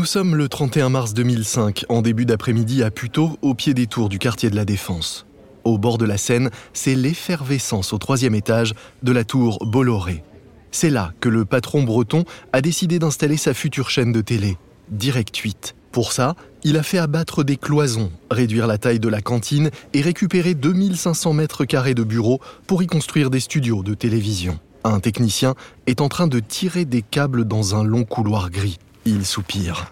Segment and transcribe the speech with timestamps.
[0.00, 4.08] Nous sommes le 31 mars 2005, en début d'après-midi à Puteaux, au pied des tours
[4.08, 5.26] du quartier de la Défense.
[5.62, 10.24] Au bord de la Seine, c'est l'effervescence au troisième étage de la tour Bolloré.
[10.70, 12.24] C'est là que le patron breton
[12.54, 14.56] a décidé d'installer sa future chaîne de télé,
[14.88, 15.74] Direct 8.
[15.92, 20.00] Pour ça, il a fait abattre des cloisons, réduire la taille de la cantine et
[20.00, 24.60] récupérer 2500 mètres carrés de bureaux pour y construire des studios de télévision.
[24.82, 25.54] Un technicien
[25.86, 28.78] est en train de tirer des câbles dans un long couloir gris.
[29.06, 29.90] Il soupire.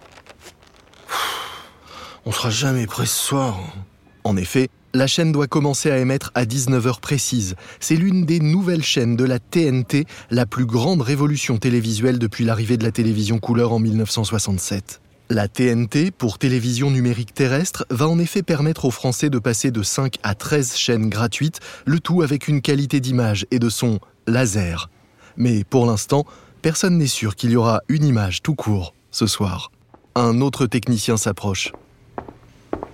[2.27, 3.59] On sera jamais prêt ce soir.
[4.23, 7.55] En effet, la chaîne doit commencer à émettre à 19h précise.
[7.81, 12.77] C'est l'une des nouvelles chaînes de la TNT, la plus grande révolution télévisuelle depuis l'arrivée
[12.77, 15.01] de la télévision couleur en 1967.
[15.31, 19.83] La TNT, pour télévision numérique terrestre, va en effet permettre aux Français de passer de
[19.83, 24.91] 5 à 13 chaînes gratuites, le tout avec une qualité d'image et de son laser.
[25.37, 26.25] Mais pour l'instant,
[26.61, 29.71] personne n'est sûr qu'il y aura une image tout court ce soir.
[30.15, 31.73] Un autre technicien s'approche.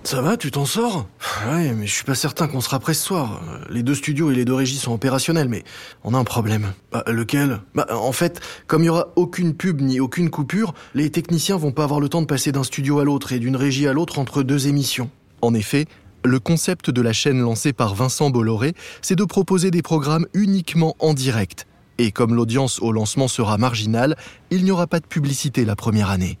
[0.03, 1.07] Ça va, tu t'en sors?
[1.49, 3.41] Ouais, mais je suis pas certain qu'on sera prêt ce soir.
[3.71, 5.63] Les deux studios et les deux régies sont opérationnels, mais
[6.03, 6.73] on a un problème.
[6.91, 7.61] Bah, lequel?
[7.73, 11.71] Bah, en fait, comme il y aura aucune pub ni aucune coupure, les techniciens vont
[11.71, 14.19] pas avoir le temps de passer d'un studio à l'autre et d'une régie à l'autre
[14.19, 15.09] entre deux émissions.
[15.41, 15.87] En effet,
[16.23, 20.95] le concept de la chaîne lancée par Vincent Bolloré, c'est de proposer des programmes uniquement
[20.99, 21.65] en direct.
[21.97, 24.15] Et comme l'audience au lancement sera marginale,
[24.49, 26.37] il n'y aura pas de publicité la première année.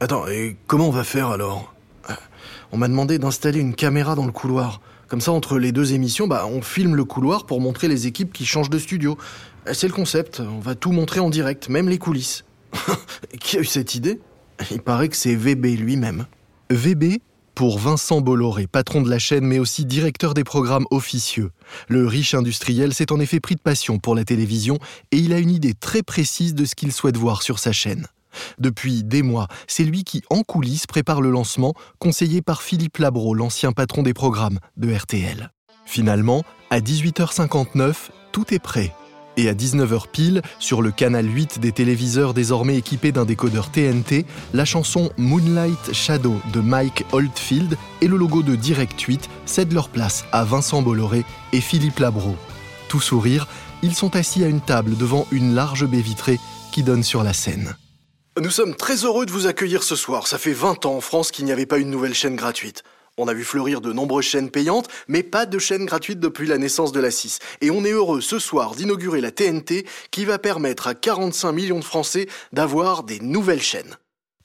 [0.00, 1.74] Attends, et comment on va faire alors?
[2.72, 4.80] On m'a demandé d'installer une caméra dans le couloir.
[5.08, 8.32] Comme ça, entre les deux émissions, bah, on filme le couloir pour montrer les équipes
[8.32, 9.16] qui changent de studio.
[9.72, 12.44] C'est le concept, on va tout montrer en direct, même les coulisses.
[13.40, 14.20] qui a eu cette idée?
[14.70, 16.26] Il paraît que c'est VB lui-même.
[16.70, 17.20] VB
[17.54, 21.50] pour Vincent Bolloré, patron de la chaîne mais aussi directeur des programmes officieux.
[21.88, 24.78] Le riche industriel s'est en effet pris de passion pour la télévision
[25.12, 28.06] et il a une idée très précise de ce qu'il souhaite voir sur sa chaîne.
[28.58, 33.34] Depuis des mois, c'est lui qui, en coulisses, prépare le lancement, conseillé par Philippe Labro,
[33.34, 35.52] l'ancien patron des programmes de RTL.
[35.86, 37.94] Finalement, à 18h59,
[38.32, 38.92] tout est prêt.
[39.36, 44.26] Et à 19h pile, sur le canal 8 des téléviseurs désormais équipés d'un décodeur TNT,
[44.52, 49.88] la chanson Moonlight Shadow de Mike Oldfield et le logo de Direct 8 cèdent leur
[49.88, 52.36] place à Vincent Bolloré et Philippe Labro.
[52.88, 53.48] Tout sourire,
[53.82, 56.38] ils sont assis à une table devant une large baie vitrée
[56.72, 57.76] qui donne sur la scène.
[58.40, 60.26] Nous sommes très heureux de vous accueillir ce soir.
[60.26, 62.82] Ça fait 20 ans en France qu'il n'y avait pas une nouvelle chaîne gratuite.
[63.16, 66.58] On a vu fleurir de nombreuses chaînes payantes, mais pas de chaîne gratuite depuis la
[66.58, 67.38] naissance de la 6.
[67.60, 71.78] Et on est heureux ce soir d'inaugurer la TNT qui va permettre à 45 millions
[71.78, 73.96] de Français d'avoir des nouvelles chaînes.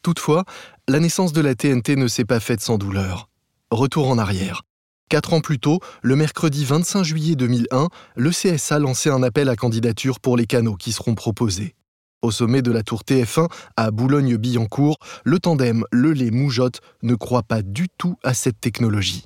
[0.03, 0.46] Toutefois,
[0.88, 3.28] la naissance de la TNT ne s'est pas faite sans douleur.
[3.72, 4.62] Retour en arrière.
[5.09, 9.56] Quatre ans plus tôt, le mercredi 25 juillet 2001, le CSA lançait un appel à
[9.56, 11.74] candidature pour les canaux qui seront proposés.
[12.22, 13.47] Au sommet de la tour TF1
[13.78, 19.25] à Boulogne-Billancourt, le tandem Lelay-Moujotte ne croit pas du tout à cette technologie.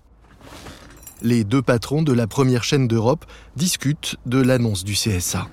[1.23, 5.47] Les deux patrons de la première chaîne d'Europe discutent de l'annonce du CSA.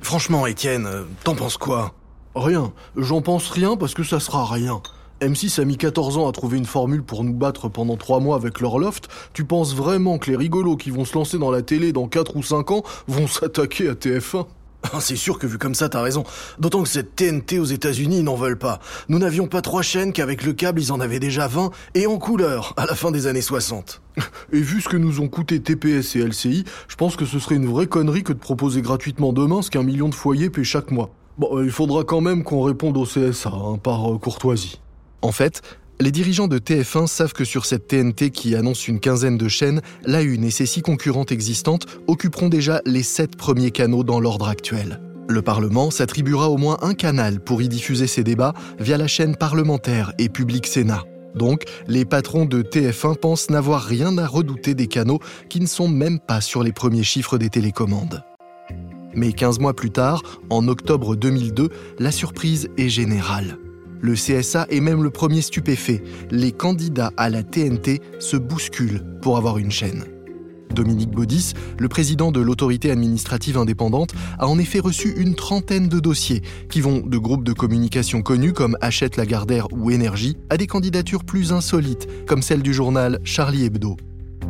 [0.00, 0.88] Franchement, Étienne,
[1.22, 1.92] t'en penses quoi?
[2.34, 2.72] Rien.
[2.96, 4.80] J'en pense rien parce que ça sera rien.
[5.20, 8.36] M6 a mis 14 ans à trouver une formule pour nous battre pendant 3 mois
[8.36, 9.08] avec leur loft.
[9.34, 12.36] Tu penses vraiment que les rigolos qui vont se lancer dans la télé dans 4
[12.36, 14.55] ou 5 ans vont s'attaquer à TF1 ah,
[15.00, 16.24] c'est sûr que vu comme ça, t'as raison.
[16.58, 18.80] D'autant que cette TNT aux États-Unis, ils n'en veulent pas.
[19.08, 22.18] Nous n'avions pas trois chaînes qu'avec le câble, ils en avaient déjà 20 et en
[22.18, 24.02] couleur à la fin des années 60.
[24.52, 27.56] Et vu ce que nous ont coûté TPS et LCI, je pense que ce serait
[27.56, 30.90] une vraie connerie que de proposer gratuitement demain ce qu'un million de foyers paient chaque
[30.90, 31.10] mois.
[31.36, 34.80] Bon, il faudra quand même qu'on réponde au CSA, hein, par euh, courtoisie.
[35.20, 35.60] En fait,
[36.00, 39.80] les dirigeants de TF1 savent que sur cette TNT qui annonce une quinzaine de chaînes,
[40.04, 44.48] la Une et ses six concurrentes existantes occuperont déjà les sept premiers canaux dans l'ordre
[44.48, 45.00] actuel.
[45.28, 49.36] Le Parlement s'attribuera au moins un canal pour y diffuser ses débats via la chaîne
[49.36, 51.04] parlementaire et Public Sénat.
[51.34, 55.88] Donc, les patrons de TF1 pensent n'avoir rien à redouter des canaux qui ne sont
[55.88, 58.22] même pas sur les premiers chiffres des télécommandes.
[59.14, 63.58] Mais 15 mois plus tard, en octobre 2002, la surprise est générale.
[64.00, 66.02] Le CSA est même le premier stupéfait.
[66.30, 70.04] Les candidats à la TNT se bousculent pour avoir une chaîne.
[70.74, 76.00] Dominique Baudis, le président de l'autorité administrative indépendante, a en effet reçu une trentaine de
[76.00, 80.66] dossiers qui vont de groupes de communication connus comme Hachette Lagardère ou Énergie à des
[80.66, 83.96] candidatures plus insolites comme celle du journal Charlie Hebdo.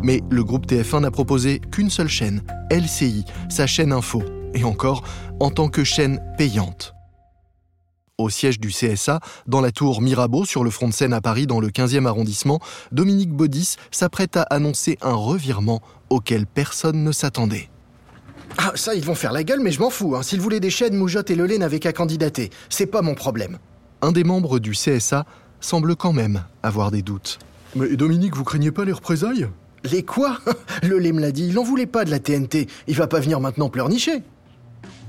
[0.02, 4.22] Mais le groupe TF1 n'a proposé qu'une seule chaîne, LCI, sa chaîne info,
[4.54, 5.04] et encore
[5.40, 6.95] en tant que chaîne payante
[8.18, 11.46] au siège du CSA, dans la tour Mirabeau sur le front de Seine à Paris
[11.46, 12.60] dans le 15e arrondissement,
[12.92, 17.68] Dominique Baudis s'apprête à annoncer un revirement auquel personne ne s'attendait.
[18.58, 20.16] Ah, ça, ils vont faire la gueule, mais je m'en fous.
[20.16, 20.22] Hein.
[20.22, 22.50] S'ils voulaient des chaînes, Moujotte et Lelay n'avaient qu'à candidater.
[22.70, 23.58] C'est pas mon problème.
[24.00, 25.26] Un des membres du CSA
[25.60, 27.38] semble quand même avoir des doutes.
[27.74, 29.48] Mais Dominique, vous craignez pas les représailles?
[29.84, 30.38] Les quoi?
[30.82, 32.66] Le lait me l'a dit, il en voulait pas de la TNT.
[32.86, 34.22] Il va pas venir maintenant pleurnicher.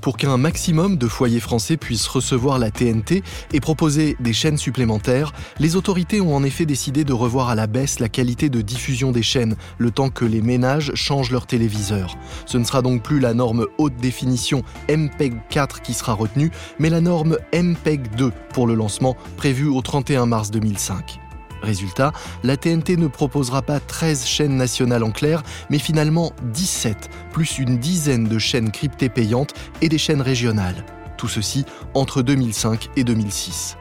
[0.00, 3.22] Pour qu'un maximum de foyers français puissent recevoir la TNT
[3.52, 7.66] et proposer des chaînes supplémentaires, les autorités ont en effet décidé de revoir à la
[7.66, 12.16] baisse la qualité de diffusion des chaînes, le temps que les ménages changent leur téléviseur.
[12.46, 16.90] Ce ne sera donc plus la norme haute définition MPEG 4 qui sera retenue, mais
[16.90, 21.20] la norme MPEG 2 pour le lancement prévu au 31 mars 2005.
[21.62, 22.12] Résultat,
[22.42, 27.78] la TNT ne proposera pas 13 chaînes nationales en clair, mais finalement 17, plus une
[27.78, 30.84] dizaine de chaînes cryptées payantes et des chaînes régionales.
[31.16, 31.64] Tout ceci
[31.94, 33.76] entre 2005 et 2006.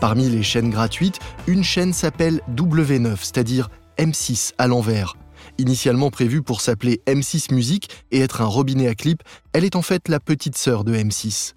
[0.00, 5.16] Parmi les chaînes gratuites, une chaîne s'appelle W9, c'est-à-dire M6 à l'envers.
[5.58, 9.22] Initialement prévue pour s'appeler M6 Musique et être un robinet à clip,
[9.52, 11.54] elle est en fait la petite sœur de M6.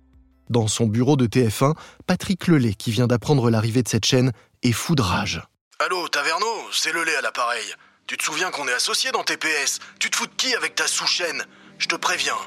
[0.50, 1.74] Dans son bureau de TF1,
[2.06, 4.32] Patrick Lelay, qui vient d'apprendre l'arrivée de cette chaîne,
[4.62, 5.42] est foudrage.
[5.78, 7.66] Allô, Taverneau, c'est le lait à l'appareil.
[8.08, 10.88] Tu te souviens qu'on est associés dans TPS Tu te fous de qui avec ta
[10.88, 11.44] sous-chaîne?
[11.80, 12.38] Je te préviens,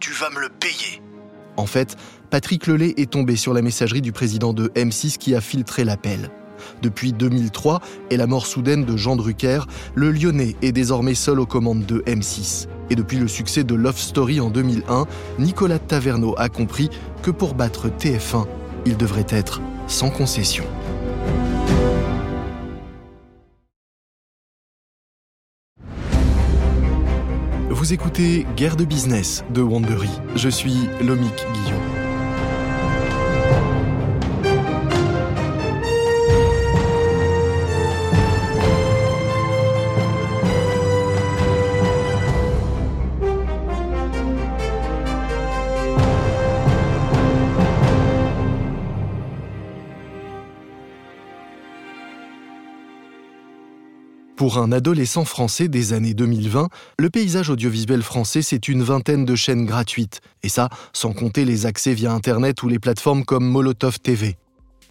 [0.00, 1.02] tu vas me le payer.
[1.58, 1.96] En fait,
[2.30, 6.30] Patrick Lelay est tombé sur la messagerie du président de M6 qui a filtré l'appel.
[6.80, 9.60] Depuis 2003 et la mort soudaine de Jean Drucker,
[9.94, 12.68] le Lyonnais est désormais seul aux commandes de M6.
[12.88, 15.04] Et depuis le succès de Love Story en 2001,
[15.38, 16.88] Nicolas Taverneau a compris
[17.22, 18.46] que pour battre TF1,
[18.86, 20.64] il devrait être sans concession.
[27.78, 30.10] Vous écoutez Guerre de business de Wandery.
[30.34, 31.97] Je suis Lomic Guillaume.
[54.38, 59.34] Pour un adolescent français des années 2020, le paysage audiovisuel français, c'est une vingtaine de
[59.34, 63.98] chaînes gratuites, et ça sans compter les accès via Internet ou les plateformes comme Molotov
[63.98, 64.36] TV.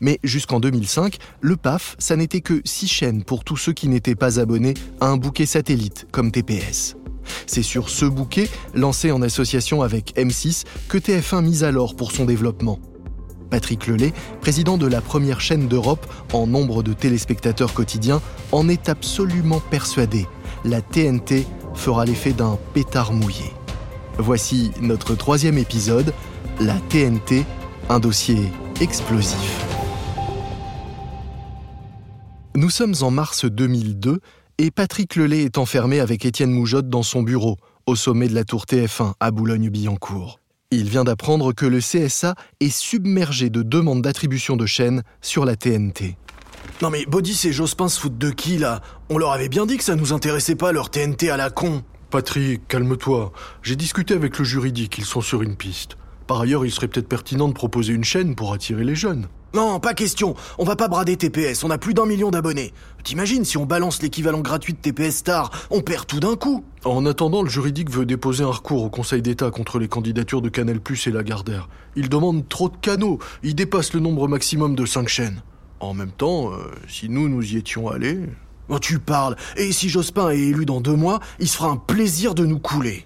[0.02, 4.16] Mais jusqu'en 2005, le PAF, ça n'était que six chaînes pour tous ceux qui n'étaient
[4.16, 6.98] pas abonnés à un bouquet satellite comme TPS.
[7.46, 12.26] C'est sur ce bouquet, lancé en association avec M6, que TF1 mise alors pour son
[12.26, 12.80] développement.
[13.48, 18.22] Patrick Lelay, président de la première chaîne d'Europe en nombre de téléspectateurs quotidiens,
[18.52, 20.26] en est absolument persuadé.
[20.64, 23.54] La TNT fera l'effet d'un pétard mouillé.
[24.18, 26.14] Voici notre troisième épisode,
[26.60, 27.46] la TNT,
[27.90, 28.40] un dossier
[28.82, 29.66] explosif.
[32.56, 34.20] Nous sommes en mars 2002
[34.58, 38.44] et Patrick Lelay est enfermé avec Étienne Moujotte dans son bureau, au sommet de la
[38.44, 40.40] tour TF1 à Boulogne-Billancourt.
[40.70, 45.56] Il vient d'apprendre que le CSA est submergé de demandes d'attribution de chaînes sur la
[45.56, 46.18] TNT.
[46.82, 48.82] Non mais Bodis et Jospin se foutent de qui là?
[49.10, 51.84] On leur avait bien dit que ça nous intéressait pas leur TNT à la con.
[52.10, 53.32] Patrick, calme-toi.
[53.64, 55.96] J'ai discuté avec le juridique, ils sont sur une piste.
[56.28, 59.28] Par ailleurs, il serait peut-être pertinent de proposer une chaîne pour attirer les jeunes.
[59.54, 60.36] Non, pas question.
[60.58, 62.74] On va pas brader TPS, on a plus d'un million d'abonnés.
[63.04, 66.66] T'imagines si on balance l'équivalent gratuit de TPS Star, on perd tout d'un coup.
[66.84, 70.50] En attendant, le juridique veut déposer un recours au Conseil d'État contre les candidatures de
[70.50, 71.70] Canal Plus et Lagardère.
[71.96, 75.42] Il demande trop de canaux, il dépasse le nombre maximum de 5 chaînes.
[75.80, 78.20] En même temps, euh, si nous nous y étions allés...
[78.70, 79.38] Oh, tu parles.
[79.56, 82.60] Et si Jospin est élu dans deux mois, il se fera un plaisir de nous
[82.60, 83.06] couler.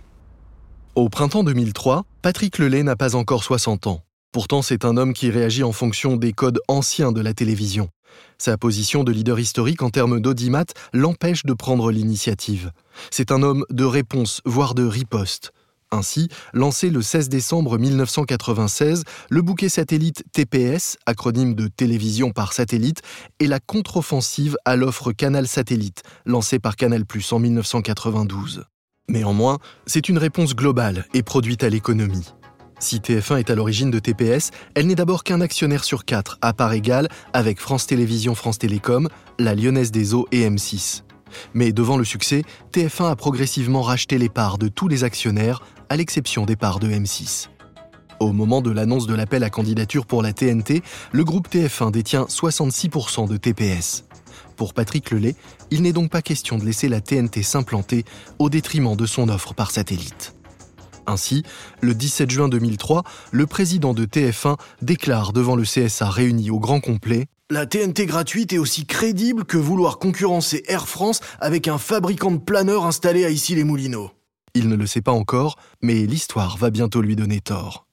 [0.95, 4.01] Au printemps 2003, Patrick Lelay n'a pas encore 60 ans.
[4.31, 7.89] Pourtant, c'est un homme qui réagit en fonction des codes anciens de la télévision.
[8.37, 12.71] Sa position de leader historique en termes d'audimat l'empêche de prendre l'initiative.
[13.09, 15.51] C'est un homme de réponse, voire de riposte.
[15.91, 23.01] Ainsi, lancé le 16 décembre 1996, le bouquet satellite TPS, acronyme de télévision par satellite,
[23.41, 28.63] est la contre-offensive à l'offre Canal Satellite, lancée par Canal en 1992.
[29.09, 32.31] Néanmoins, c'est une réponse globale et produite à l'économie.
[32.81, 36.51] Si TF1 est à l'origine de TPS, elle n'est d'abord qu'un actionnaire sur quatre, à
[36.51, 39.07] part égale, avec France Télévisions, France Télécom,
[39.37, 41.03] la Lyonnaise des Eaux et M6.
[41.53, 45.95] Mais devant le succès, TF1 a progressivement racheté les parts de tous les actionnaires, à
[45.95, 47.49] l'exception des parts de M6.
[48.19, 52.23] Au moment de l'annonce de l'appel à candidature pour la TNT, le groupe TF1 détient
[52.23, 54.05] 66% de TPS.
[54.57, 55.35] Pour Patrick Lelay,
[55.69, 58.05] il n'est donc pas question de laisser la TNT s'implanter
[58.39, 60.33] au détriment de son offre par satellite.
[61.11, 61.43] Ainsi,
[61.81, 66.79] le 17 juin 2003, le président de TF1 déclare devant le CSA réuni au grand
[66.79, 72.31] complet La TNT gratuite est aussi crédible que vouloir concurrencer Air France avec un fabricant
[72.31, 74.11] de planeurs installé à Issy-les-Moulineaux.
[74.53, 77.85] Il ne le sait pas encore, mais l'histoire va bientôt lui donner tort.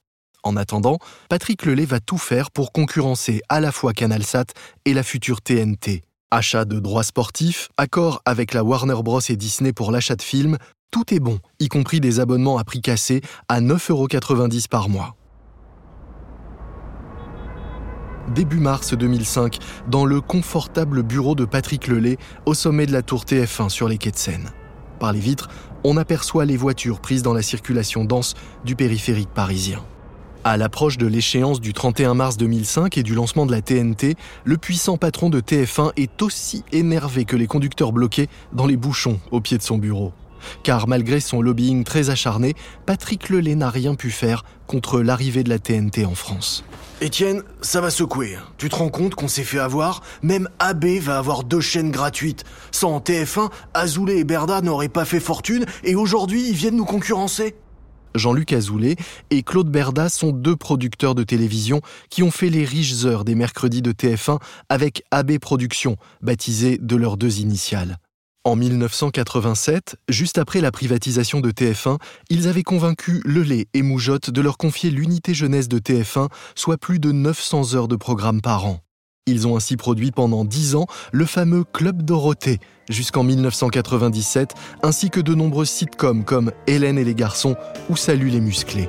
[0.43, 0.99] En attendant,
[1.29, 4.45] Patrick Lelay va tout faire pour concurrencer à la fois CanalSat
[4.85, 6.03] et la future TNT.
[6.31, 10.57] Achat de droits sportifs, accord avec la Warner Bros et Disney pour l'achat de films,
[10.91, 15.15] tout est bon, y compris des abonnements à prix cassé à 9,90€ par mois.
[18.33, 23.23] Début mars 2005, dans le confortable bureau de Patrick Lelay, au sommet de la tour
[23.23, 24.49] TF1 sur les quais de Seine.
[24.99, 25.49] Par les vitres,
[25.83, 29.83] on aperçoit les voitures prises dans la circulation dense du périphérique parisien.
[30.43, 34.57] À l'approche de l'échéance du 31 mars 2005 et du lancement de la TNT, le
[34.57, 39.41] puissant patron de TF1 est aussi énervé que les conducteurs bloqués dans les bouchons au
[39.41, 40.13] pied de son bureau.
[40.63, 42.55] Car malgré son lobbying très acharné,
[42.85, 46.63] Patrick Lelay n'a rien pu faire contre l'arrivée de la TNT en France.
[47.01, 48.37] Étienne, ça va secouer.
[48.57, 50.01] Tu te rends compte qu'on s'est fait avoir?
[50.21, 52.43] Même AB va avoir deux chaînes gratuites.
[52.71, 57.55] Sans TF1, Azoulay et Berda n'auraient pas fait fortune et aujourd'hui ils viennent nous concurrencer
[58.15, 58.95] Jean-Luc Azoulay
[59.29, 63.35] et Claude Berda sont deux producteurs de télévision qui ont fait les riches heures des
[63.35, 67.97] mercredis de TF1 avec AB Productions, baptisé de leurs deux initiales.
[68.45, 71.97] En 1987, juste après la privatisation de TF1,
[72.29, 76.99] ils avaient convaincu Lelay et Moujotte de leur confier l'unité jeunesse de TF1, soit plus
[76.99, 78.79] de 900 heures de programme par an.
[79.27, 84.53] Ils ont ainsi produit pendant 10 ans le fameux Club Dorothée, jusqu'en 1997,
[84.83, 87.57] ainsi que de nombreuses sitcoms comme Hélène et les garçons
[87.89, 88.87] ou Salut les musclés.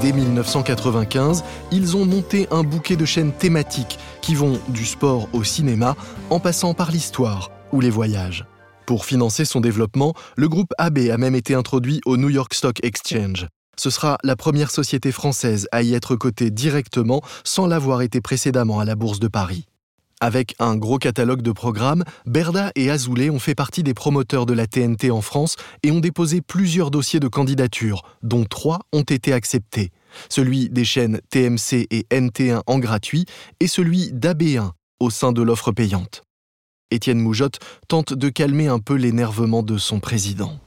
[0.00, 5.44] Dès 1995, ils ont monté un bouquet de chaînes thématiques qui vont du sport au
[5.44, 5.96] cinéma
[6.30, 8.46] en passant par l'histoire ou les voyages.
[8.86, 12.82] Pour financer son développement, le groupe AB a même été introduit au New York Stock
[12.82, 13.46] Exchange.
[13.76, 18.80] Ce sera la première société française à y être cotée directement sans l'avoir été précédemment
[18.80, 19.67] à la Bourse de Paris.
[20.20, 24.52] Avec un gros catalogue de programmes, Berda et Azoulay ont fait partie des promoteurs de
[24.52, 29.32] la TNT en France et ont déposé plusieurs dossiers de candidature, dont trois ont été
[29.32, 29.92] acceptés.
[30.28, 33.26] Celui des chaînes TMC et NT1 en gratuit
[33.60, 36.22] et celui d'AB1 au sein de l'offre payante.
[36.90, 40.58] Étienne Moujotte tente de calmer un peu l'énervement de son président.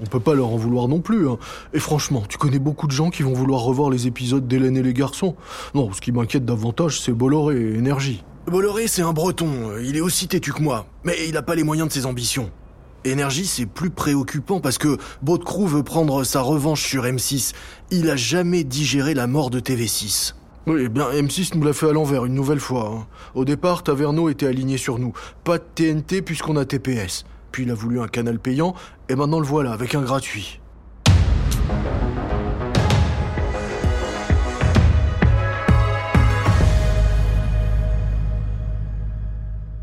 [0.00, 1.28] On peut pas leur en vouloir non plus.
[1.28, 1.38] Hein.
[1.72, 4.82] Et franchement, tu connais beaucoup de gens qui vont vouloir revoir les épisodes d'Hélène et
[4.82, 5.36] les garçons.
[5.74, 8.24] Non, ce qui m'inquiète davantage, c'est Bolloré et Énergie.
[8.46, 9.78] Bolloré, c'est un breton.
[9.82, 10.86] Il est aussi têtu que moi.
[11.04, 12.50] Mais il n'a pas les moyens de ses ambitions.
[13.04, 17.52] Énergie, c'est plus préoccupant parce que Crew veut prendre sa revanche sur M6.
[17.90, 20.34] Il a jamais digéré la mort de TV6.
[20.66, 22.92] Oui, eh bien, M6 nous l'a fait à l'envers une nouvelle fois.
[22.94, 23.06] Hein.
[23.34, 25.12] Au départ, Taverneau était aligné sur nous.
[25.44, 27.24] Pas de TNT puisqu'on a TPS.
[27.52, 28.74] Puis il a voulu un canal payant,
[29.08, 30.59] et maintenant le voilà, avec un gratuit.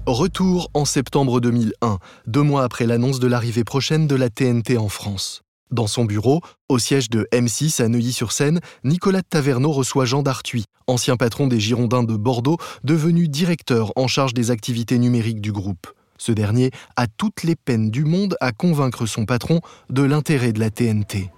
[0.08, 4.88] Retour en septembre 2001, deux mois après l'annonce de l'arrivée prochaine de la TNT en
[4.88, 5.42] France.
[5.70, 11.18] Dans son bureau, au siège de M6 à Neuilly-sur-Seine, Nicolas Taverneau reçoit Jean Dartuy, ancien
[11.18, 15.88] patron des Girondins de Bordeaux, devenu directeur en charge des activités numériques du groupe.
[16.18, 19.60] Ce dernier a toutes les peines du monde à convaincre son patron
[19.90, 21.32] de l'intérêt de la TNT.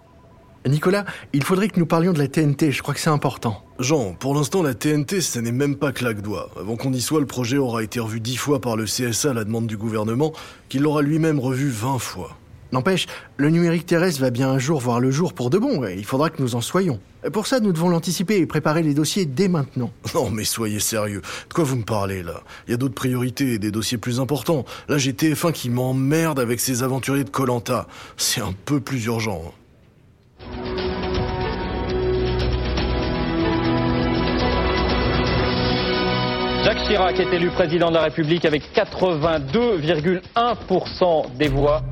[0.67, 3.63] Nicolas, il faudrait que nous parlions de la TNT, je crois que c'est important.
[3.79, 6.49] Jean, pour l'instant, la TNT, ce n'est même pas claque doigt.
[6.59, 9.33] Avant qu'on y soit, le projet aura été revu dix fois par le CSA à
[9.33, 10.33] la demande du gouvernement,
[10.67, 12.35] qui l'aura lui-même revu vingt fois.
[12.71, 16.05] N'empêche, le numérique terrestre va bien un jour voir le jour pour de bon, il
[16.05, 16.99] faudra que nous en soyons.
[17.33, 19.91] Pour ça, nous devons l'anticiper et préparer les dossiers dès maintenant.
[20.13, 21.21] Non, mais soyez sérieux.
[21.49, 22.43] De quoi vous me parlez, là?
[22.67, 24.65] Il y a d'autres priorités et des dossiers plus importants.
[24.87, 27.87] Là, j'ai TF1 qui m'emmerde avec ses aventuriers de Colanta.
[28.17, 29.53] C'est un peu plus urgent.
[36.89, 41.83] Chirac est élu président de la République avec 82,1% des voix.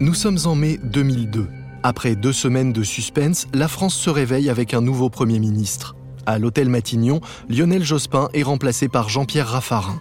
[0.00, 1.48] Nous sommes en mai 2002.
[1.82, 5.96] Après deux semaines de suspense, la France se réveille avec un nouveau Premier ministre.
[6.24, 7.20] À l'hôtel Matignon,
[7.50, 10.00] Lionel Jospin est remplacé par Jean-Pierre Raffarin.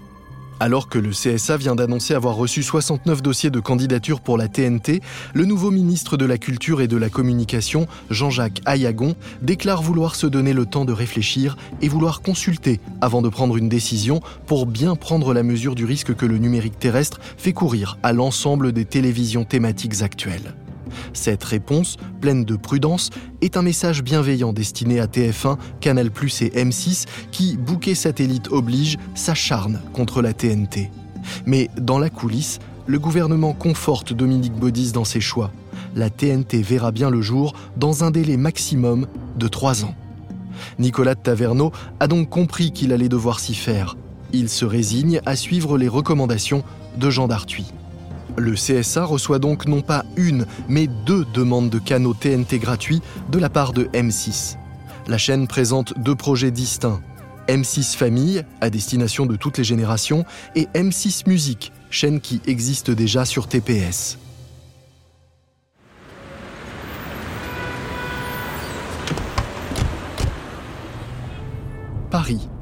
[0.62, 5.02] Alors que le CSA vient d'annoncer avoir reçu 69 dossiers de candidature pour la TNT,
[5.34, 10.28] le nouveau ministre de la Culture et de la Communication, Jean-Jacques Ayagon, déclare vouloir se
[10.28, 14.96] donner le temps de réfléchir et vouloir consulter avant de prendre une décision pour bien
[14.96, 19.46] prendre la mesure du risque que le numérique terrestre fait courir à l'ensemble des télévisions
[19.46, 20.54] thématiques actuelles.
[21.14, 23.10] Cette réponse, pleine de prudence,
[23.42, 29.82] est un message bienveillant destiné à TF1, Canal+ et M6 qui, bouquet satellite oblige, s'acharnent
[29.94, 30.92] contre la TNT.
[31.46, 35.52] Mais dans la coulisse, le gouvernement conforte Dominique Baudis dans ses choix.
[35.96, 39.96] La TNT verra bien le jour dans un délai maximum de trois ans.
[40.80, 43.98] Nicolas de Taverneau a donc compris qu'il allait devoir s'y faire.
[44.34, 46.64] Il se résigne à suivre les recommandations
[46.98, 47.72] de Jean d'Arthuis.
[48.38, 53.40] Le CSA reçoit donc non pas une, mais deux demandes de canaux TNT gratuits de
[53.40, 54.58] la part de M6.
[55.08, 57.02] La chaîne présente deux projets distincts.
[57.48, 63.26] M6 Famille, à destination de toutes les générations, et M6 Musique, chaîne qui existe déjà
[63.26, 64.18] sur TPS.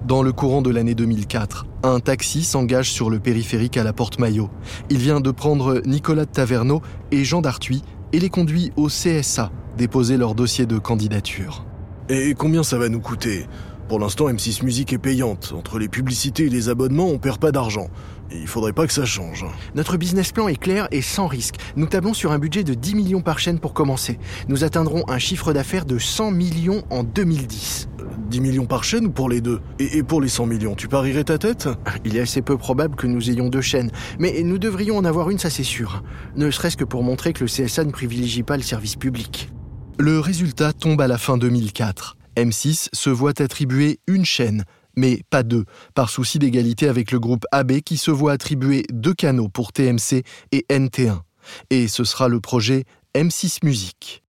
[0.06, 1.66] Dans le courant de l'année 2004.
[1.84, 4.50] Un taxi s'engage sur le périphérique à la Porte-Maillot.
[4.90, 7.84] Il vient de prendre Nicolas de Taverneau et Jean Dartuy
[8.14, 11.66] et les conduit au CSA déposer leur dossier de candidature.
[12.10, 13.46] Et combien ça va nous coûter?
[13.88, 15.54] Pour l'instant, M6 Musique est payante.
[15.58, 17.88] Entre les publicités et les abonnements, on perd pas d'argent.
[18.32, 19.46] Il faudrait pas que ça change.
[19.76, 21.56] Notre business plan est clair et sans risque.
[21.76, 24.20] Nous tablons sur un budget de 10 millions par chaîne pour commencer.
[24.48, 27.90] Nous atteindrons un chiffre d'affaires de 100 millions en 2010.
[28.30, 29.60] 10 millions par chaîne ou pour les deux?
[29.80, 31.68] Et, pour les 100 millions, tu parierais ta tête?
[32.06, 35.30] Il est assez peu probable que nous ayons deux chaînes, mais nous devrions en avoir
[35.30, 36.04] une, ça c'est sûr.
[36.36, 39.50] Ne serait-ce que pour montrer que le CSA ne privilégie pas le service public.
[39.98, 42.18] Le résultat tombe à la fin 2004.
[42.38, 44.64] M6 se voit attribuer une chaîne,
[45.00, 45.64] mais pas deux,
[45.96, 50.24] par souci d'égalité avec le groupe AB qui se voit attribuer deux canaux pour TMC
[50.52, 51.22] et NT1.
[51.70, 52.84] Et ce sera le projet
[53.16, 54.24] M6 Musique.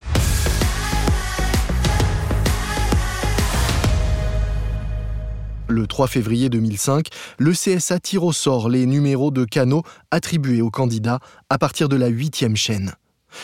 [5.67, 10.71] Le 3 février 2005, le CSA tire au sort les numéros de canaux attribués aux
[10.71, 12.93] candidats à partir de la huitième chaîne.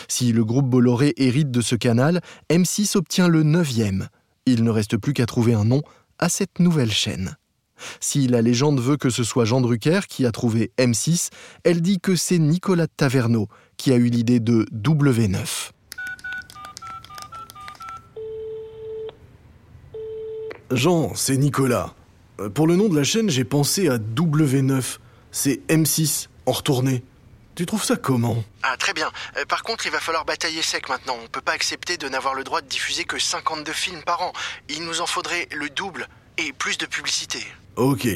[0.08, 2.20] Si le groupe Bolloré hérite de ce canal,
[2.50, 4.08] M6 obtient le neuvième.
[4.46, 5.82] Il ne reste plus qu'à trouver un nom
[6.18, 7.36] à cette nouvelle chaîne.
[8.00, 11.30] Si la légende veut que ce soit Jean Drucker qui a trouvé M6,
[11.64, 15.70] elle dit que c'est Nicolas Taverneau qui a eu l'idée de W9.
[20.70, 21.94] Jean, c'est Nicolas.
[22.40, 24.98] Euh, pour le nom de la chaîne, j'ai pensé à W9.
[25.30, 27.02] C'est M6, en retourné.
[27.58, 29.10] Tu trouves ça comment Ah, très bien.
[29.36, 31.16] Euh, par contre, il va falloir batailler sec maintenant.
[31.24, 34.32] On peut pas accepter de n'avoir le droit de diffuser que 52 films par an.
[34.68, 37.40] Il nous en faudrait le double et plus de publicité.
[37.74, 38.06] Ok,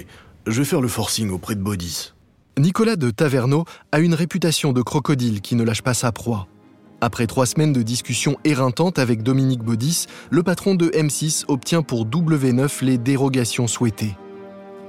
[0.46, 2.12] je vais faire le forcing auprès de Bodis.
[2.56, 6.46] Nicolas de Taverneau a une réputation de crocodile qui ne lâche pas sa proie.
[7.00, 12.06] Après trois semaines de discussions éreintantes avec Dominique Baudis, le patron de M6 obtient pour
[12.06, 14.14] W9 les dérogations souhaitées.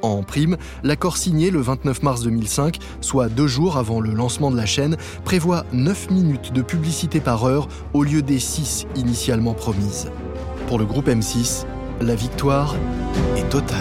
[0.03, 4.57] En prime, l'accord signé le 29 mars 2005, soit deux jours avant le lancement de
[4.57, 10.11] la chaîne, prévoit 9 minutes de publicité par heure au lieu des 6 initialement promises.
[10.67, 11.65] Pour le groupe M6,
[12.01, 12.75] la victoire
[13.37, 13.79] est totale.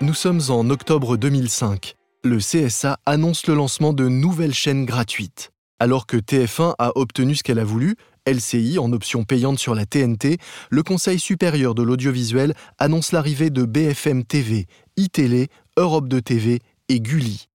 [0.00, 1.94] Nous sommes en octobre 2005.
[2.28, 5.50] Le CSA annonce le lancement de nouvelles chaînes gratuites.
[5.78, 9.86] Alors que TF1 a obtenu ce qu'elle a voulu, LCI en option payante sur la
[9.86, 10.36] TNT,
[10.68, 14.66] le Conseil supérieur de l'audiovisuel annonce l'arrivée de BFM TV,
[14.98, 16.58] iTélé, Europe 2 TV
[16.90, 17.48] et Gulli.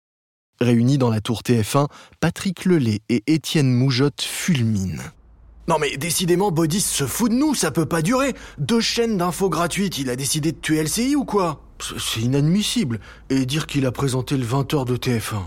[0.58, 1.88] Réunis dans la tour TF1,
[2.20, 5.02] Patrick Lelay et Étienne Moujotte fulminent.
[5.68, 8.34] Non mais décidément, Bodis se fout de nous, ça peut pas durer.
[8.58, 11.62] Deux chaînes d'infos gratuites, il a décidé de tuer LCI ou quoi?
[11.98, 13.00] C'est inadmissible.
[13.30, 15.42] Et dire qu'il a présenté le 20h de TF1.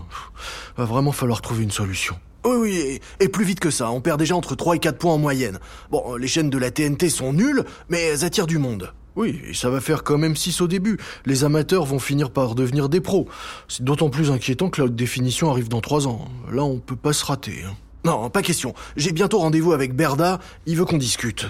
[0.76, 2.16] Va vraiment falloir trouver une solution.
[2.46, 3.90] Oui, oui, et, plus vite que ça.
[3.90, 5.58] On perd déjà entre 3 et 4 points en moyenne.
[5.90, 8.92] Bon, les chaînes de la TNT sont nulles, mais elles attirent du monde.
[9.16, 10.98] Oui, et ça va faire quand même 6 au début.
[11.24, 13.26] Les amateurs vont finir par devenir des pros.
[13.66, 16.28] C'est d'autant plus inquiétant que la haute définition arrive dans 3 ans.
[16.52, 17.64] Là, on peut pas se rater.
[17.66, 17.74] Hein.
[18.06, 18.72] Non, pas question.
[18.96, 20.38] J'ai bientôt rendez-vous avec Berda.
[20.64, 21.46] Il veut qu'on discute.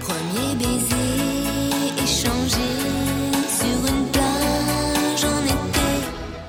[0.00, 0.96] Premier baiser.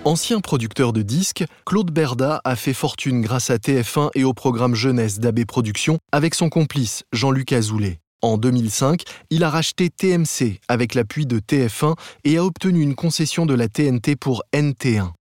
[0.04, 4.76] Ancien producteur de disques, Claude Berda a fait fortune grâce à TF1 et au programme
[4.76, 8.02] jeunesse d'AB Productions avec son complice Jean-Luc Azoulay.
[8.22, 13.46] En 2005, il a racheté TMC avec l'appui de TF1 et a obtenu une concession
[13.46, 15.12] de la TNT pour NT1.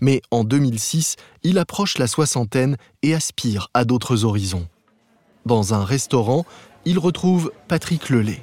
[0.00, 4.66] Mais en 2006, il approche la soixantaine et aspire à d'autres horizons.
[5.46, 6.46] Dans un restaurant,
[6.84, 8.42] il retrouve Patrick Lelay.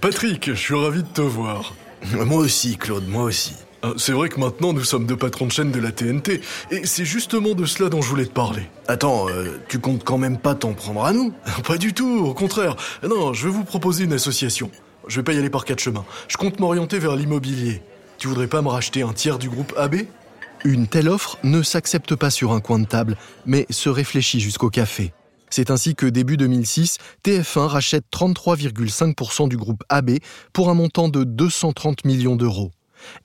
[0.00, 1.74] Patrick, je suis ravi de te voir.
[2.12, 3.54] Moi aussi, Claude, moi aussi.
[3.84, 6.40] Ah, c'est vrai que maintenant nous sommes deux patrons de chaîne de la TNT,
[6.70, 8.62] et c'est justement de cela dont je voulais te parler.
[8.86, 11.32] Attends, euh, tu comptes quand même pas t'en prendre à nous?
[11.66, 12.76] Pas du tout, au contraire.
[13.02, 14.70] Non, je vais vous proposer une association.
[15.08, 16.04] Je vais pas y aller par quatre chemins.
[16.28, 17.82] Je compte m'orienter vers l'immobilier.
[18.22, 19.96] Tu voudrais pas me racheter un tiers du groupe AB
[20.64, 24.70] Une telle offre ne s'accepte pas sur un coin de table, mais se réfléchit jusqu'au
[24.70, 25.12] café.
[25.50, 30.18] C'est ainsi que début 2006, TF1 rachète 33,5% du groupe AB
[30.52, 32.70] pour un montant de 230 millions d'euros.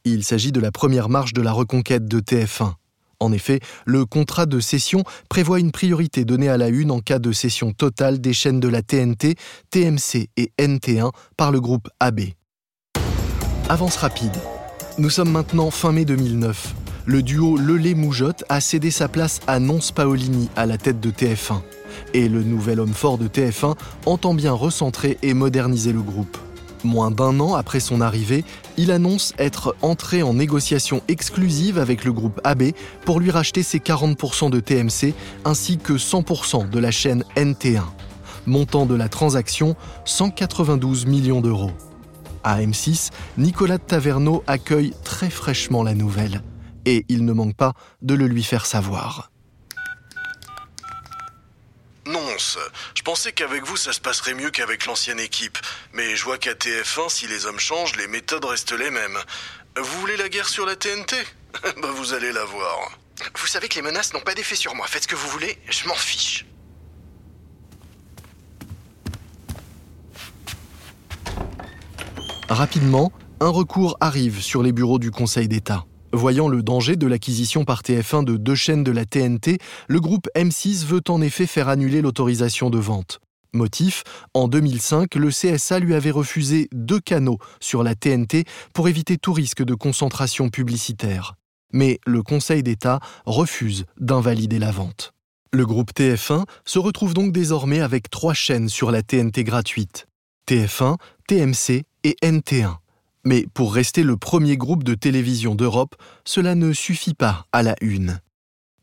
[0.04, 2.74] Il s'agit de la première marche de la reconquête de TF1.
[3.20, 7.20] En effet, le contrat de cession prévoit une priorité donnée à la une en cas
[7.20, 9.36] de cession totale des chaînes de la TNT,
[9.70, 12.22] TMC et NT1 par le groupe AB.
[13.70, 14.34] Avance rapide.
[15.00, 16.74] Nous sommes maintenant fin mai 2009.
[17.06, 21.62] Le duo Lelay-Moujotte a cédé sa place à Nonce Paolini à la tête de TF1.
[22.16, 23.76] Et le nouvel homme fort de TF1
[24.08, 26.36] entend bien recentrer et moderniser le groupe.
[26.84, 28.44] Moins d'un an après son arrivée,
[28.76, 32.72] il annonce être entré en négociation exclusive avec le groupe AB
[33.06, 35.14] pour lui racheter ses 40% de TMC
[35.46, 37.84] ainsi que 100% de la chaîne NT1.
[38.48, 41.72] Montant de la transaction 192 millions d'euros.
[42.50, 46.42] À M6, Nicolas Taverneau accueille très fraîchement la nouvelle
[46.86, 49.32] et il ne manque pas de le lui faire savoir.
[52.06, 52.58] Nonce,
[52.96, 55.58] je pensais qu'avec vous ça se passerait mieux qu'avec l'ancienne équipe,
[55.92, 59.18] mais je vois qu'à TF1, si les hommes changent, les méthodes restent les mêmes.
[59.76, 61.18] Vous voulez la guerre sur la TNT
[61.82, 62.98] Bah vous allez la voir.
[63.36, 64.88] Vous savez que les menaces n'ont pas d'effet sur moi.
[64.88, 66.46] Faites ce que vous voulez, je m'en fiche.
[72.50, 75.86] Rapidement, un recours arrive sur les bureaux du Conseil d'État.
[76.14, 79.58] Voyant le danger de l'acquisition par TF1 de deux chaînes de la TNT,
[79.90, 83.20] le groupe M6 veut en effet faire annuler l'autorisation de vente.
[83.52, 89.18] Motif, en 2005, le CSA lui avait refusé deux canaux sur la TNT pour éviter
[89.18, 91.36] tout risque de concentration publicitaire.
[91.74, 95.14] Mais le Conseil d'État refuse d'invalider la vente.
[95.52, 100.08] Le groupe TF1 se retrouve donc désormais avec trois chaînes sur la TNT gratuite.
[100.48, 100.96] TF1,
[101.28, 102.78] TMC et NT1.
[103.26, 107.76] Mais pour rester le premier groupe de télévision d'Europe, cela ne suffit pas à la
[107.82, 108.22] une.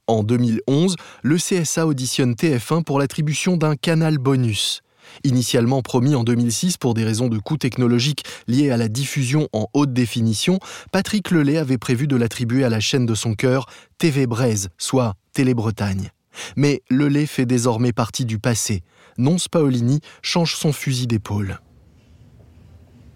[0.06, 4.82] En 2011, le CSA auditionne TF1 pour l'attribution d'un canal bonus.
[5.22, 9.68] Initialement promis en 2006 pour des raisons de coût technologique liées à la diffusion en
[9.72, 10.58] haute définition,
[10.92, 13.64] Patrick Lelay avait prévu de l'attribuer à la chaîne de son cœur,
[13.96, 16.10] TV Braise, soit Télé-Bretagne.
[16.56, 18.82] Mais Lelay fait désormais partie du passé.
[19.16, 21.60] Nonce Paolini change son fusil d'épaule.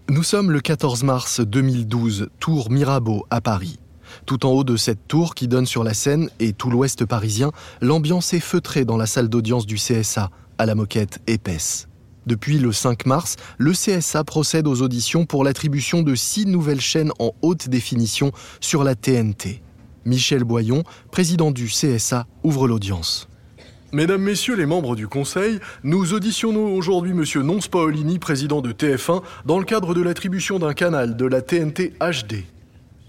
[0.09, 3.77] Nous sommes le 14 mars 2012, tour Mirabeau à Paris.
[4.25, 7.51] Tout en haut de cette tour qui donne sur la Seine et tout l'ouest parisien,
[7.79, 11.87] l'ambiance est feutrée dans la salle d'audience du CSA, à la moquette épaisse.
[12.25, 17.11] Depuis le 5 mars, le CSA procède aux auditions pour l'attribution de six nouvelles chaînes
[17.19, 19.61] en haute définition sur la TNT.
[20.05, 23.29] Michel Boyon, président du CSA, ouvre l'audience.
[23.91, 29.23] Mesdames, Messieurs les membres du Conseil, nous auditionnons aujourd'hui Monsieur Nonce Paolini, président de TF1,
[29.45, 32.43] dans le cadre de l'attribution d'un canal de la TNT HD.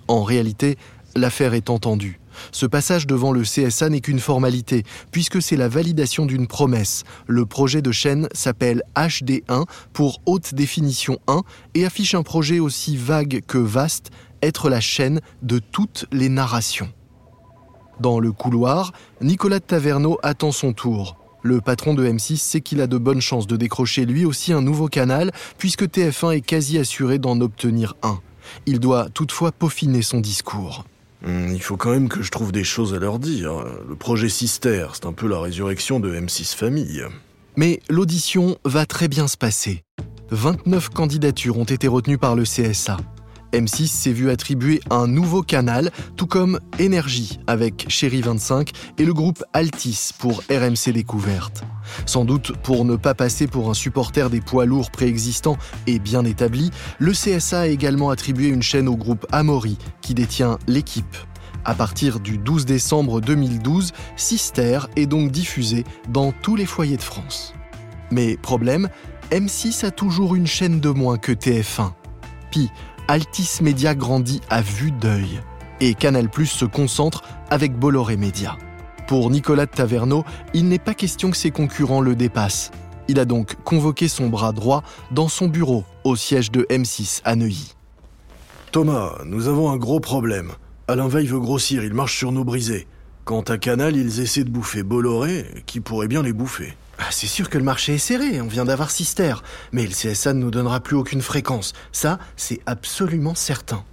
[0.09, 0.79] En réalité,
[1.15, 2.19] l'affaire est entendue.
[2.51, 7.05] Ce passage devant le CSA n'est qu'une formalité, puisque c'est la validation d'une promesse.
[7.27, 11.43] Le projet de chaîne s'appelle HD1 pour haute définition 1
[11.75, 16.91] et affiche un projet aussi vague que vaste, être la chaîne de toutes les narrations.
[18.01, 21.19] Dans le couloir, Nicolas Taverneau attend son tour.
[21.43, 24.63] Le patron de M6 sait qu'il a de bonnes chances de décrocher lui aussi un
[24.63, 28.21] nouveau canal, puisque TF1 est quasi assuré d'en obtenir un.
[28.65, 30.87] Il doit toutefois peaufiner son discours.
[31.23, 33.53] Hmm, il faut quand même que je trouve des choses à leur dire.
[33.87, 37.05] Le projet Sister, c'est un peu la résurrection de M6 Famille.
[37.57, 39.85] Mais l'audition va très bien se passer.
[40.31, 42.97] 29 candidatures ont été retenues par le CSA.
[43.53, 49.13] M6 s'est vu attribuer un nouveau canal, tout comme Énergie avec Chéri 25 et le
[49.13, 51.65] groupe Altis pour RMC Découverte.
[52.07, 56.25] Sans doute pour ne pas passer pour un supporter des poids lourds préexistants et bien
[56.25, 61.17] établis, le CSA a également attribué une chaîne au groupe Amaury qui détient l'équipe.
[61.65, 67.03] À partir du 12 décembre 2012, Sister est donc diffusé dans tous les foyers de
[67.03, 67.55] France.
[68.11, 68.89] Mais problème,
[69.31, 71.93] M6 a toujours une chaîne de moins que TF1.
[72.51, 72.71] Puis,
[73.09, 75.41] Altis Media grandit à vue d'œil
[75.81, 78.57] et Canal+ se concentre avec Bolloré Media.
[79.09, 82.71] Pour Nicolas de Taverneau, il n'est pas question que ses concurrents le dépassent.
[83.09, 87.35] Il a donc convoqué son bras droit dans son bureau au siège de M6 à
[87.35, 87.75] Neuilly.
[88.71, 90.53] Thomas, nous avons un gros problème.
[90.87, 92.87] Alain Veil veut grossir, il marche sur nos brisés.
[93.25, 96.77] Quant à Canal, ils essaient de bouffer Bolloré, qui pourrait bien les bouffer.
[96.99, 99.35] Ah, c'est sûr que le marché est serré, on vient d'avoir Sister,
[99.73, 101.73] mais le CSA ne nous donnera plus aucune fréquence.
[101.93, 103.85] Ça, c'est absolument certain.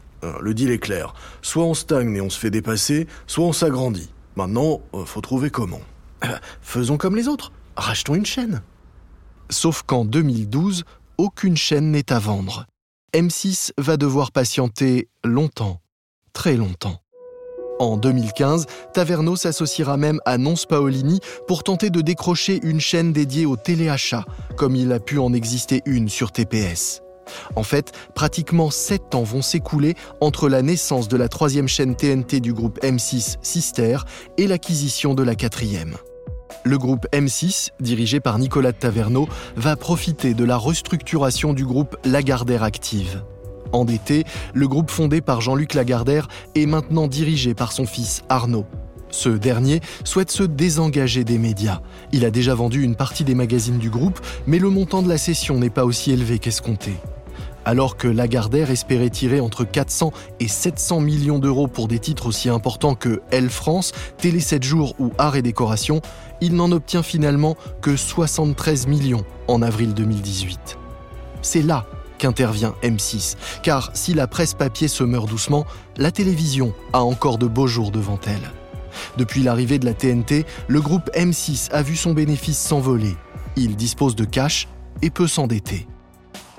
[0.42, 1.14] le deal est clair.
[1.42, 4.10] Soit on stagne et on se fait dépasser, soit on s'agrandit.
[4.38, 5.82] Maintenant, euh, faut trouver comment.
[6.24, 7.52] Euh, faisons comme les autres.
[7.76, 8.62] Rachetons une chaîne.
[9.50, 10.84] Sauf qu'en 2012,
[11.18, 12.68] aucune chaîne n'est à vendre.
[13.16, 15.82] M6 va devoir patienter longtemps,
[16.34, 17.02] très longtemps.
[17.80, 23.46] En 2015, Taverneau s'associera même à Nonce Paolini pour tenter de décrocher une chaîne dédiée
[23.46, 27.02] au téléachat, comme il a pu en exister une sur TPS.
[27.56, 32.40] En fait, pratiquement 7 ans vont s'écouler entre la naissance de la troisième chaîne TNT
[32.40, 33.98] du groupe M6 Sister
[34.38, 35.96] et l'acquisition de la quatrième.
[36.64, 41.98] Le groupe M6, dirigé par Nicolas de Taverneau, va profiter de la restructuration du groupe
[42.06, 43.24] Lagardère Active.
[43.74, 48.66] Endetté, le groupe fondé par Jean-Luc Lagardère est maintenant dirigé par son fils Arnaud.
[49.10, 51.82] Ce dernier souhaite se désengager des médias.
[52.12, 55.18] Il a déjà vendu une partie des magazines du groupe, mais le montant de la
[55.18, 56.94] cession n'est pas aussi élevé qu'escompté.
[57.66, 62.48] Alors que Lagardère espérait tirer entre 400 et 700 millions d'euros pour des titres aussi
[62.48, 66.02] importants que Elle France, Télé 7 jours ou Art et Décoration,
[66.40, 70.78] il n'en obtient finalement que 73 millions en avril 2018.
[71.42, 71.86] C'est là
[72.18, 75.66] qu'intervient M6, car si la presse papier se meurt doucement,
[75.98, 78.52] la télévision a encore de beaux jours devant elle.
[79.18, 83.16] Depuis l'arrivée de la TNT, le groupe M6 a vu son bénéfice s'envoler.
[83.56, 84.68] Il dispose de cash
[85.02, 85.88] et peut s'endetter.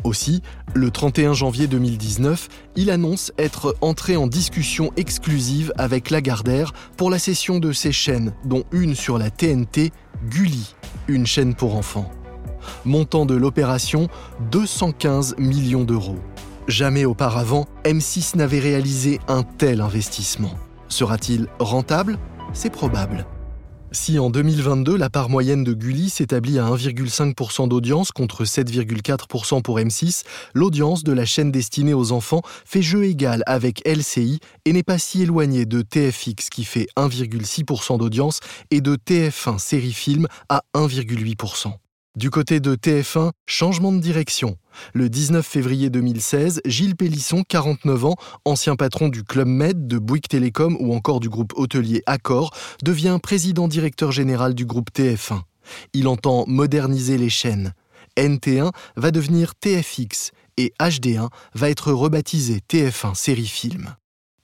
[0.05, 0.43] Aussi,
[0.75, 7.19] le 31 janvier 2019, il annonce être entré en discussion exclusive avec Lagardère pour la
[7.19, 9.91] cession de ses chaînes, dont une sur la TNT,
[10.31, 10.75] Gulli,
[11.09, 12.11] une chaîne pour enfants.
[12.89, 14.09] Montant de l'opération
[14.51, 16.17] 215 millions d'euros.
[16.69, 20.55] Jamais auparavant, M6 n'avait réalisé un tel investissement.
[20.89, 22.19] Sera-t-il rentable?
[22.55, 23.27] C'est probable.
[23.93, 29.79] Si en 2022, la part moyenne de Gulli s'établit à 1,5% d'audience contre 7,4% pour
[29.79, 30.25] M6,
[30.55, 34.99] l'audience de la chaîne destinée aux enfants fait jeu égal avec LCI et n'est pas
[34.99, 41.75] si éloignée de TFX qui fait 1,6% d'audience et de TF1 série film à 1,8%.
[42.19, 44.57] Du côté de TF1, changement de direction.
[44.93, 50.27] Le 19 février 2016, Gilles Pélisson, 49 ans, ancien patron du Club Med, de Bouygues
[50.27, 52.51] Télécom ou encore du groupe hôtelier Accor,
[52.83, 55.43] devient président-directeur général du groupe TF1.
[55.93, 57.73] Il entend moderniser les chaînes.
[58.17, 63.95] NT1 va devenir TFX et HD1 va être rebaptisé TF1 Série Film.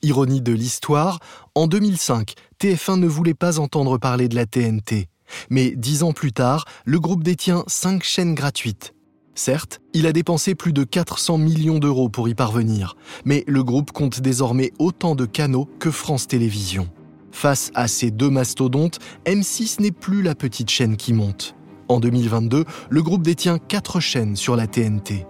[0.00, 1.18] Ironie de l'histoire,
[1.56, 5.08] en 2005, TF1 ne voulait pas entendre parler de la TNT.
[5.50, 8.94] Mais dix ans plus tard, le groupe détient cinq chaînes gratuites.
[9.34, 13.90] Certes, il a dépensé plus de 400 millions d'euros pour y parvenir, mais le groupe
[13.90, 16.88] compte désormais autant de canaux que France Télévisions.
[17.32, 21.56] Face à ces deux mastodontes, M6 n'est plus la petite chaîne qui monte.
[21.88, 25.26] En 2022, le groupe détient quatre chaînes sur la TNT.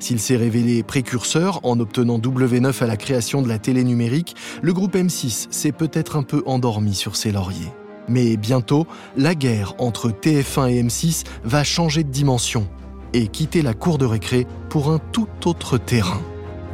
[0.00, 4.72] S'il s'est révélé précurseur en obtenant W9 à la création de la télé numérique, le
[4.72, 7.72] groupe M6 s'est peut-être un peu endormi sur ses lauriers.
[8.08, 8.86] Mais bientôt,
[9.16, 12.68] la guerre entre TF1 et M6 va changer de dimension
[13.12, 16.20] et quitter la cour de récré pour un tout autre terrain.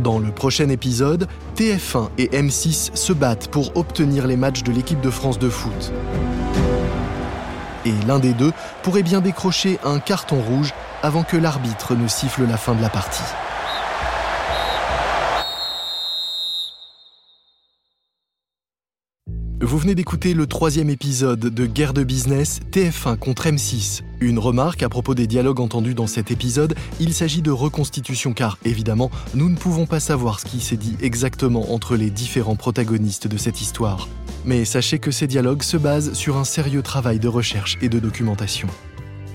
[0.00, 5.00] Dans le prochain épisode, TF1 et M6 se battent pour obtenir les matchs de l'équipe
[5.00, 5.92] de France de foot.
[7.84, 12.46] Et l'un des deux pourrait bien décrocher un carton rouge avant que l'arbitre ne siffle
[12.46, 13.22] la fin de la partie.
[19.70, 24.00] Vous venez d'écouter le troisième épisode de Guerre de business TF1 contre M6.
[24.18, 28.58] Une remarque à propos des dialogues entendus dans cet épisode, il s'agit de reconstitution car,
[28.64, 33.28] évidemment, nous ne pouvons pas savoir ce qui s'est dit exactement entre les différents protagonistes
[33.28, 34.08] de cette histoire.
[34.44, 38.00] Mais sachez que ces dialogues se basent sur un sérieux travail de recherche et de
[38.00, 38.66] documentation.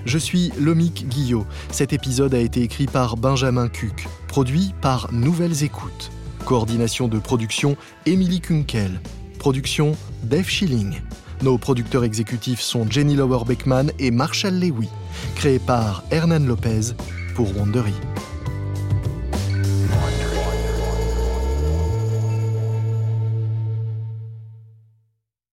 [0.04, 1.46] Je suis Lomique Guillot.
[1.70, 6.10] Cet épisode a été écrit par Benjamin Cuc, produit par Nouvelles Écoutes.
[6.44, 9.00] Coordination de production, Émilie Kunkel.
[9.46, 11.00] Production Dave Schilling.
[11.40, 14.88] Nos producteurs exécutifs sont Jenny Lower Beckman et Marshall Lewy,
[15.36, 16.96] créés par Hernan Lopez
[17.36, 17.94] pour Wandery.